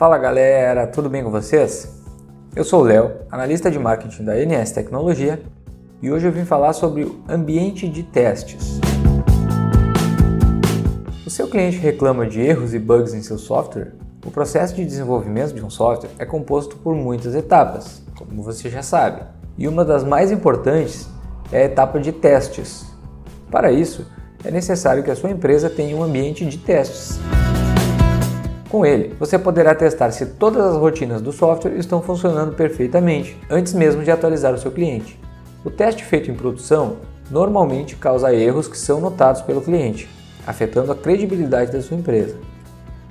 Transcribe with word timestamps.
Fala 0.00 0.16
galera, 0.16 0.86
tudo 0.86 1.10
bem 1.10 1.22
com 1.22 1.30
vocês? 1.30 2.00
Eu 2.56 2.64
sou 2.64 2.80
o 2.80 2.84
Léo, 2.84 3.12
analista 3.30 3.70
de 3.70 3.78
marketing 3.78 4.24
da 4.24 4.34
NS 4.34 4.72
Tecnologia 4.72 5.42
e 6.00 6.10
hoje 6.10 6.26
eu 6.26 6.32
vim 6.32 6.46
falar 6.46 6.72
sobre 6.72 7.04
o 7.04 7.22
ambiente 7.28 7.86
de 7.86 8.02
testes. 8.02 8.80
O 11.26 11.28
seu 11.28 11.48
cliente 11.48 11.76
reclama 11.76 12.26
de 12.26 12.40
erros 12.40 12.72
e 12.72 12.78
bugs 12.78 13.12
em 13.12 13.20
seu 13.20 13.36
software? 13.36 13.92
O 14.24 14.30
processo 14.30 14.74
de 14.74 14.86
desenvolvimento 14.86 15.52
de 15.52 15.62
um 15.62 15.68
software 15.68 16.08
é 16.18 16.24
composto 16.24 16.78
por 16.78 16.94
muitas 16.94 17.34
etapas, 17.34 18.02
como 18.16 18.42
você 18.42 18.70
já 18.70 18.82
sabe, 18.82 19.20
e 19.58 19.68
uma 19.68 19.84
das 19.84 20.02
mais 20.02 20.32
importantes 20.32 21.10
é 21.52 21.58
a 21.58 21.64
etapa 21.66 22.00
de 22.00 22.10
testes. 22.10 22.86
Para 23.50 23.70
isso, 23.70 24.06
é 24.42 24.50
necessário 24.50 25.02
que 25.02 25.10
a 25.10 25.14
sua 25.14 25.30
empresa 25.30 25.68
tenha 25.68 25.94
um 25.94 26.02
ambiente 26.02 26.46
de 26.46 26.56
testes. 26.56 27.20
Com 28.70 28.86
ele, 28.86 29.12
você 29.18 29.36
poderá 29.36 29.74
testar 29.74 30.12
se 30.12 30.24
todas 30.24 30.64
as 30.64 30.76
rotinas 30.76 31.20
do 31.20 31.32
software 31.32 31.76
estão 31.76 32.00
funcionando 32.00 32.54
perfeitamente, 32.54 33.36
antes 33.50 33.74
mesmo 33.74 34.04
de 34.04 34.12
atualizar 34.12 34.54
o 34.54 34.58
seu 34.58 34.70
cliente. 34.70 35.18
O 35.64 35.70
teste 35.70 36.04
feito 36.04 36.30
em 36.30 36.34
produção 36.34 36.98
normalmente 37.28 37.96
causa 37.96 38.32
erros 38.32 38.68
que 38.68 38.78
são 38.78 39.00
notados 39.00 39.42
pelo 39.42 39.60
cliente, 39.60 40.08
afetando 40.46 40.92
a 40.92 40.94
credibilidade 40.94 41.72
da 41.72 41.82
sua 41.82 41.96
empresa. 41.96 42.36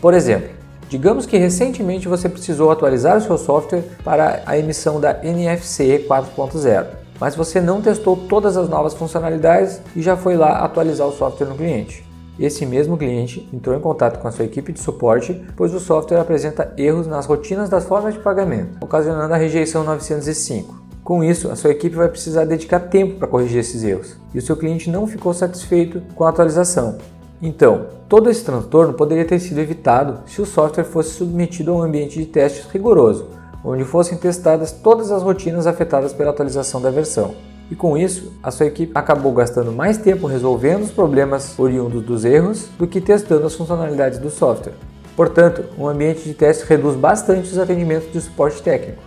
Por 0.00 0.14
exemplo, 0.14 0.48
digamos 0.88 1.26
que 1.26 1.36
recentemente 1.36 2.08
você 2.08 2.30
precisou 2.30 2.70
atualizar 2.70 3.18
o 3.18 3.20
seu 3.20 3.36
software 3.36 3.84
para 4.02 4.42
a 4.46 4.56
emissão 4.56 4.98
da 4.98 5.22
NFC 5.22 6.06
4.0, 6.08 6.86
mas 7.20 7.36
você 7.36 7.60
não 7.60 7.82
testou 7.82 8.16
todas 8.16 8.56
as 8.56 8.70
novas 8.70 8.94
funcionalidades 8.94 9.82
e 9.94 10.00
já 10.00 10.16
foi 10.16 10.34
lá 10.34 10.60
atualizar 10.60 11.06
o 11.06 11.12
software 11.12 11.46
no 11.46 11.56
cliente. 11.56 12.10
Esse 12.38 12.64
mesmo 12.64 12.96
cliente 12.96 13.48
entrou 13.52 13.76
em 13.76 13.80
contato 13.80 14.18
com 14.18 14.26
a 14.26 14.32
sua 14.32 14.44
equipe 14.44 14.72
de 14.72 14.80
suporte, 14.80 15.44
pois 15.54 15.74
o 15.74 15.80
software 15.80 16.20
apresenta 16.20 16.72
erros 16.78 17.06
nas 17.06 17.26
rotinas 17.26 17.68
das 17.68 17.84
formas 17.84 18.14
de 18.14 18.20
pagamento, 18.20 18.78
ocasionando 18.80 19.34
a 19.34 19.36
rejeição 19.36 19.84
905. 19.84 20.82
Com 21.04 21.22
isso, 21.22 21.50
a 21.50 21.56
sua 21.56 21.70
equipe 21.70 21.96
vai 21.96 22.08
precisar 22.08 22.44
dedicar 22.44 22.80
tempo 22.80 23.18
para 23.18 23.28
corrigir 23.28 23.58
esses 23.58 23.82
erros, 23.82 24.16
e 24.32 24.38
o 24.38 24.42
seu 24.42 24.56
cliente 24.56 24.88
não 24.88 25.06
ficou 25.06 25.34
satisfeito 25.34 26.00
com 26.14 26.24
a 26.24 26.30
atualização. 26.30 26.96
Então, 27.42 27.86
todo 28.08 28.30
esse 28.30 28.44
transtorno 28.44 28.94
poderia 28.94 29.24
ter 29.24 29.40
sido 29.40 29.58
evitado 29.58 30.20
se 30.26 30.40
o 30.40 30.46
software 30.46 30.84
fosse 30.84 31.10
submetido 31.10 31.72
a 31.72 31.74
um 31.74 31.82
ambiente 31.82 32.18
de 32.18 32.26
testes 32.26 32.70
rigoroso, 32.70 33.28
onde 33.64 33.84
fossem 33.84 34.16
testadas 34.16 34.72
todas 34.72 35.10
as 35.10 35.22
rotinas 35.22 35.66
afetadas 35.66 36.12
pela 36.12 36.30
atualização 36.30 36.80
da 36.80 36.90
versão. 36.90 37.34
E 37.72 37.74
com 37.74 37.96
isso, 37.96 38.34
a 38.42 38.50
sua 38.50 38.66
equipe 38.66 38.92
acabou 38.94 39.32
gastando 39.32 39.72
mais 39.72 39.96
tempo 39.96 40.26
resolvendo 40.26 40.82
os 40.82 40.90
problemas 40.90 41.58
oriundos 41.58 42.04
dos 42.04 42.22
erros 42.22 42.68
do 42.78 42.86
que 42.86 43.00
testando 43.00 43.46
as 43.46 43.54
funcionalidades 43.54 44.18
do 44.18 44.28
software. 44.28 44.74
Portanto, 45.16 45.64
um 45.78 45.88
ambiente 45.88 46.22
de 46.22 46.34
teste 46.34 46.66
reduz 46.66 46.94
bastante 46.94 47.50
os 47.50 47.56
atendimentos 47.56 48.12
de 48.12 48.20
suporte 48.20 48.60
técnico. 48.60 49.02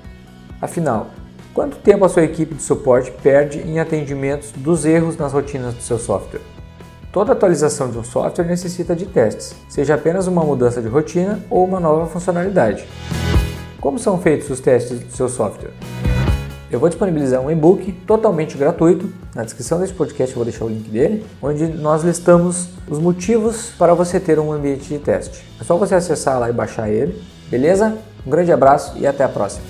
Afinal, 0.60 1.12
quanto 1.54 1.78
tempo 1.78 2.06
a 2.06 2.10
sua 2.10 2.24
equipe 2.24 2.56
de 2.56 2.64
suporte 2.64 3.12
perde 3.12 3.60
em 3.60 3.80
atendimentos 3.80 4.52
dos 4.52 4.84
erros 4.84 5.16
nas 5.16 5.32
rotinas 5.32 5.76
do 5.76 5.84
seu 5.84 6.00
software? 6.00 6.42
Toda 7.12 7.34
atualização 7.34 7.92
de 7.92 8.00
um 8.00 8.04
software 8.04 8.46
necessita 8.46 8.96
de 8.96 9.06
testes, 9.06 9.56
seja 9.70 9.94
apenas 9.94 10.26
uma 10.26 10.44
mudança 10.44 10.82
de 10.82 10.88
rotina 10.88 11.40
ou 11.52 11.64
uma 11.64 11.80
nova 11.80 12.08
funcionalidade. 12.08 12.88
Como 13.80 14.00
são 14.00 14.20
feitos 14.20 14.50
os 14.50 14.60
testes 14.60 15.02
do 15.02 15.12
seu 15.12 15.30
software? 15.30 15.70
Eu 16.76 16.80
vou 16.80 16.90
disponibilizar 16.90 17.40
um 17.40 17.50
e-book 17.50 17.90
totalmente 18.06 18.58
gratuito. 18.58 19.10
Na 19.34 19.46
descrição 19.46 19.80
desse 19.80 19.94
podcast 19.94 20.36
eu 20.36 20.36
vou 20.36 20.44
deixar 20.44 20.66
o 20.66 20.68
link 20.68 20.90
dele, 20.90 21.26
onde 21.42 21.68
nós 21.68 22.04
listamos 22.04 22.68
os 22.90 23.00
motivos 23.00 23.72
para 23.80 23.94
você 23.94 24.20
ter 24.20 24.38
um 24.40 24.52
ambiente 24.52 24.90
de 24.90 25.00
teste. 25.00 25.46
É 25.58 25.64
só 25.64 25.78
você 25.78 25.96
acessar 25.96 26.38
lá 26.38 26.50
e 26.50 26.54
baixar 26.54 26.90
ele, 26.90 27.18
beleza? 27.50 27.98
Um 28.28 28.30
grande 28.30 28.52
abraço 28.52 28.92
e 28.98 29.08
até 29.08 29.24
a 29.24 29.30
próxima. 29.30 29.64